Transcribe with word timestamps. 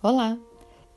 Olá, 0.00 0.38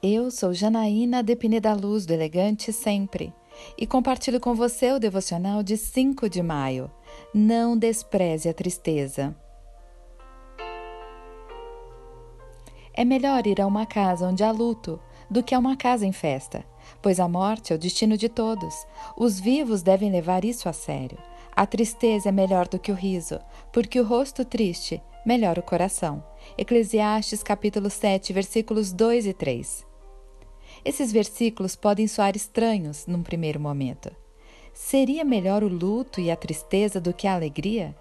eu 0.04 0.30
sou 0.30 0.54
Janaína 0.54 1.24
Depine 1.24 1.60
da 1.60 1.74
Luz 1.74 2.06
do 2.06 2.14
Elegante 2.14 2.72
Sempre 2.72 3.34
e 3.76 3.88
compartilho 3.88 4.40
com 4.40 4.54
você 4.54 4.92
o 4.92 5.00
devocional 5.00 5.64
de 5.64 5.76
5 5.76 6.30
de 6.30 6.44
maio. 6.44 6.88
Não 7.34 7.76
despreze 7.76 8.48
a 8.48 8.54
tristeza. 8.54 9.36
É 12.94 13.04
melhor 13.04 13.48
ir 13.48 13.60
a 13.60 13.66
uma 13.66 13.88
casa 13.88 14.28
onde 14.28 14.44
há 14.44 14.52
luto 14.52 15.00
do 15.32 15.42
que 15.42 15.56
a 15.56 15.60
uma 15.60 15.76
casa 15.76 16.06
em 16.06 16.12
festa, 16.12 16.64
pois 17.02 17.20
a 17.20 17.28
morte 17.28 17.74
é 17.74 17.76
o 17.76 17.80
destino 17.80 18.16
de 18.16 18.30
todos. 18.30 18.86
Os 19.18 19.40
vivos 19.40 19.82
devem 19.82 20.12
levar 20.12 20.46
isso 20.46 20.70
a 20.70 20.74
sério. 20.74 21.18
A 21.56 21.66
tristeza 21.66 22.30
é 22.30 22.32
melhor 22.32 22.68
do 22.68 22.78
que 22.78 22.92
o 22.92 22.96
riso, 22.96 23.40
porque 23.74 24.00
o 24.00 24.06
rosto 24.06 24.46
triste 24.46 25.02
melhora 25.26 25.60
o 25.60 25.64
coração. 25.64 26.24
Eclesiastes 26.58 27.44
capítulo 27.44 27.90
7, 27.90 28.34
versículos 28.34 28.92
2 28.92 29.28
e 29.28 29.34
3. 29.34 29.86
Esses 30.84 31.12
versículos 31.12 31.76
podem 31.76 32.08
soar 32.08 32.36
estranhos 32.36 33.06
num 33.06 33.22
primeiro 33.22 33.60
momento. 33.60 34.12
Seria 34.74 35.24
melhor 35.24 35.64
o 35.64 35.68
luto 35.68 36.20
e 36.20 36.32
a 36.32 36.36
tristeza 36.36 37.00
do 37.00 37.14
que 37.14 37.28
a 37.28 37.36
alegria? 37.36 37.96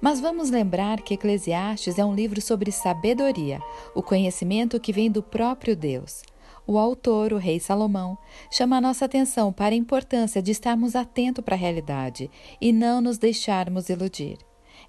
Mas 0.00 0.20
vamos 0.20 0.50
lembrar 0.50 1.02
que 1.02 1.14
Eclesiastes 1.14 1.98
é 1.98 2.04
um 2.04 2.14
livro 2.14 2.40
sobre 2.40 2.72
sabedoria, 2.72 3.60
o 3.94 4.02
conhecimento 4.02 4.80
que 4.80 4.92
vem 4.92 5.10
do 5.10 5.22
próprio 5.22 5.76
Deus. 5.76 6.22
O 6.66 6.78
autor, 6.78 7.32
o 7.32 7.38
rei 7.38 7.58
Salomão, 7.58 8.16
chama 8.50 8.76
a 8.76 8.80
nossa 8.80 9.04
atenção 9.06 9.52
para 9.52 9.74
a 9.74 9.78
importância 9.78 10.42
de 10.42 10.50
estarmos 10.50 10.94
atentos 10.94 11.42
para 11.44 11.54
a 11.54 11.58
realidade 11.58 12.30
e 12.60 12.72
não 12.72 13.00
nos 13.00 13.18
deixarmos 13.18 13.88
iludir. 13.88 14.38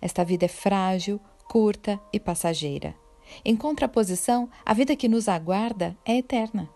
Esta 0.02 0.23
vida 0.23 0.46
é 0.46 0.49
frágil, 0.49 1.20
curta 1.49 1.99
e 2.13 2.20
passageira. 2.20 2.95
Em 3.43 3.55
contraposição, 3.55 4.48
a 4.63 4.74
vida 4.74 4.96
que 4.96 5.10
nos 5.10 5.27
aguarda 5.27 5.98
é 6.05 6.18
eterna. 6.18 6.70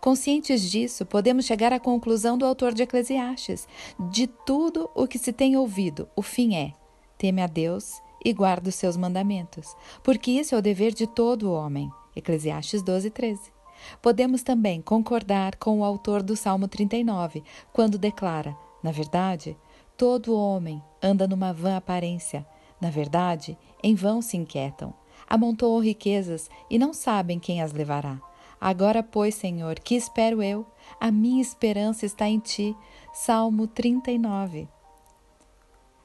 Conscientes 0.00 0.70
disso, 0.70 1.04
podemos 1.04 1.44
chegar 1.44 1.72
à 1.72 1.78
conclusão 1.78 2.38
do 2.38 2.46
autor 2.46 2.72
de 2.72 2.82
Eclesiastes: 2.82 3.68
de 4.10 4.26
tudo 4.26 4.90
o 4.94 5.06
que 5.06 5.18
se 5.18 5.32
tem 5.32 5.56
ouvido, 5.56 6.08
o 6.16 6.22
fim 6.22 6.54
é: 6.54 6.72
teme 7.18 7.42
a 7.42 7.46
Deus 7.46 8.00
e 8.24 8.32
guarda 8.32 8.70
os 8.70 8.74
seus 8.74 8.96
mandamentos, 8.96 9.76
porque 10.02 10.30
isso 10.30 10.54
é 10.54 10.58
o 10.58 10.62
dever 10.62 10.94
de 10.94 11.06
todo 11.06 11.52
homem. 11.52 11.90
Eclesiastes 12.16 12.82
12, 12.82 13.10
13. 13.10 13.52
Podemos 14.00 14.42
também 14.42 14.80
concordar 14.80 15.56
com 15.56 15.80
o 15.80 15.84
autor 15.84 16.22
do 16.22 16.34
Salmo 16.34 16.66
39, 16.66 17.42
quando 17.72 17.98
declara: 17.98 18.56
na 18.82 18.90
verdade, 18.90 19.56
todo 19.96 20.36
homem 20.36 20.82
anda 21.02 21.26
numa 21.26 21.52
vã 21.52 21.76
aparência, 21.76 22.46
na 22.80 22.90
verdade, 22.90 23.56
em 23.82 23.94
vão 23.94 24.20
se 24.20 24.36
inquietam. 24.36 24.92
Amontoam 25.26 25.80
riquezas 25.80 26.50
e 26.68 26.78
não 26.78 26.92
sabem 26.92 27.38
quem 27.38 27.62
as 27.62 27.72
levará. 27.72 28.20
Agora, 28.60 29.02
pois, 29.02 29.34
Senhor, 29.34 29.78
que 29.78 29.94
espero 29.94 30.42
eu? 30.42 30.66
A 31.00 31.10
minha 31.10 31.40
esperança 31.40 32.06
está 32.06 32.28
em 32.28 32.38
ti. 32.38 32.76
Salmo 33.12 33.66
39. 33.66 34.68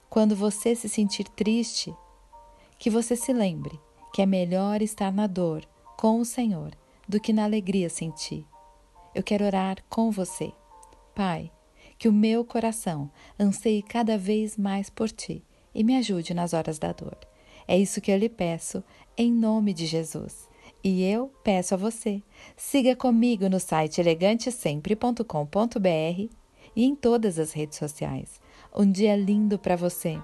Quando 0.10 0.36
você 0.36 0.76
se 0.76 0.90
sentir 0.90 1.26
triste, 1.30 1.94
que 2.78 2.90
você 2.90 3.16
se 3.16 3.32
lembre 3.34 3.80
que 4.14 4.22
é 4.22 4.26
melhor 4.26 4.82
estar 4.82 5.12
na 5.12 5.28
dor 5.28 5.68
com 5.98 6.20
o 6.20 6.26
Senhor 6.26 6.72
do 7.08 7.20
que 7.20 7.34
na 7.34 7.44
alegria 7.44 7.90
sem 7.90 8.10
ti. 8.12 8.46
Eu 9.14 9.24
quero 9.24 9.46
orar 9.46 9.78
com 9.90 10.12
você. 10.12 10.52
Pai, 11.14 11.52
que 11.98 12.08
o 12.08 12.14
meu 12.14 12.44
coração 12.46 13.12
anseie 13.40 13.82
cada 13.84 14.18
vez 14.18 14.58
mais 14.58 14.90
por 14.90 15.10
ti 15.12 15.44
e 15.74 15.84
me 15.84 15.98
ajude 15.98 16.34
nas 16.34 16.54
horas 16.54 16.80
da 16.80 16.92
dor. 16.92 17.18
É 17.68 17.78
isso 17.78 18.02
que 18.02 18.12
eu 18.12 18.18
lhe 18.18 18.30
peço, 18.30 18.84
em 19.18 19.32
nome 19.32 19.74
de 19.74 19.86
Jesus. 19.86 20.48
E 20.84 21.04
eu 21.04 21.32
peço 21.44 21.74
a 21.74 21.78
você, 21.78 22.22
siga 22.56 22.96
comigo 22.96 23.50
no 23.50 23.60
site 23.60 24.00
elegantesempre.com.br 24.00 26.36
e 26.76 26.86
em 26.86 26.96
todas 26.96 27.38
as 27.38 27.52
redes 27.52 27.78
sociais. 27.78 28.40
Um 28.76 28.90
dia 28.90 29.16
lindo 29.16 29.60
para 29.60 29.76
você! 29.76 30.18